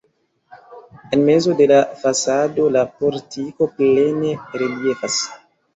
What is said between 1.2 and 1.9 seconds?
mezo de la